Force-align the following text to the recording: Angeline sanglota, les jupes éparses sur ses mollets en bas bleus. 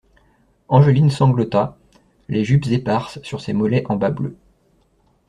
Angeline 0.67 1.11
sanglota, 1.11 1.77
les 2.27 2.43
jupes 2.43 2.65
éparses 2.65 3.19
sur 3.21 3.39
ses 3.39 3.53
mollets 3.53 3.83
en 3.87 3.97
bas 3.97 4.09
bleus. 4.09 4.35